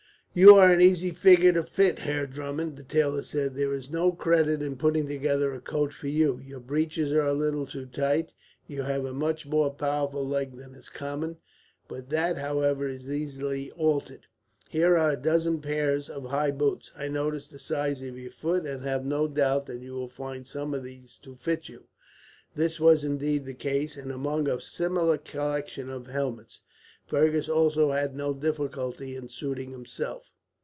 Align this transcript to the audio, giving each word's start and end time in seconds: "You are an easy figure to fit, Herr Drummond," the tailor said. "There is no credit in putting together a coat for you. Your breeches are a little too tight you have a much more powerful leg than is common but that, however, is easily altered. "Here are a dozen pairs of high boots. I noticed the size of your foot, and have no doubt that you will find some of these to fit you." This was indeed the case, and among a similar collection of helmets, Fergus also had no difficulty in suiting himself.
"You 0.33 0.55
are 0.55 0.71
an 0.71 0.79
easy 0.79 1.09
figure 1.11 1.51
to 1.51 1.63
fit, 1.65 1.99
Herr 1.99 2.25
Drummond," 2.25 2.77
the 2.77 2.83
tailor 2.83 3.21
said. 3.21 3.53
"There 3.53 3.73
is 3.73 3.91
no 3.91 4.13
credit 4.13 4.61
in 4.61 4.77
putting 4.77 5.05
together 5.09 5.53
a 5.53 5.59
coat 5.59 5.91
for 5.91 6.07
you. 6.07 6.37
Your 6.39 6.61
breeches 6.61 7.11
are 7.11 7.27
a 7.27 7.33
little 7.33 7.65
too 7.65 7.85
tight 7.85 8.31
you 8.65 8.83
have 8.83 9.03
a 9.03 9.11
much 9.11 9.45
more 9.45 9.69
powerful 9.73 10.25
leg 10.25 10.55
than 10.55 10.73
is 10.73 10.87
common 10.87 11.35
but 11.89 12.07
that, 12.11 12.37
however, 12.37 12.87
is 12.87 13.09
easily 13.09 13.71
altered. 13.71 14.27
"Here 14.69 14.97
are 14.97 15.11
a 15.11 15.17
dozen 15.17 15.59
pairs 15.59 16.09
of 16.09 16.29
high 16.29 16.51
boots. 16.51 16.93
I 16.95 17.09
noticed 17.09 17.51
the 17.51 17.59
size 17.59 18.01
of 18.01 18.17
your 18.17 18.31
foot, 18.31 18.65
and 18.65 18.85
have 18.85 19.03
no 19.05 19.27
doubt 19.27 19.65
that 19.65 19.81
you 19.81 19.95
will 19.95 20.07
find 20.07 20.47
some 20.47 20.73
of 20.73 20.81
these 20.85 21.17
to 21.23 21.35
fit 21.35 21.67
you." 21.67 21.87
This 22.55 22.79
was 22.79 23.03
indeed 23.03 23.43
the 23.43 23.53
case, 23.53 23.97
and 23.97 24.13
among 24.13 24.47
a 24.47 24.61
similar 24.61 25.17
collection 25.17 25.89
of 25.89 26.07
helmets, 26.07 26.61
Fergus 27.07 27.49
also 27.49 27.91
had 27.91 28.15
no 28.15 28.33
difficulty 28.33 29.17
in 29.17 29.27
suiting 29.27 29.71
himself. 29.71 30.31